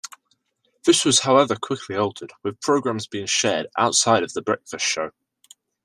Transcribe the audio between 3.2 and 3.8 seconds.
shared